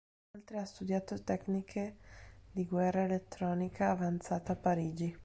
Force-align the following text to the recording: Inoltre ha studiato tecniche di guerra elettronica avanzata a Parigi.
Inoltre 0.33 0.57
ha 0.57 0.65
studiato 0.65 1.23
tecniche 1.23 1.97
di 2.51 2.65
guerra 2.65 3.03
elettronica 3.03 3.91
avanzata 3.91 4.53
a 4.53 4.55
Parigi. 4.55 5.15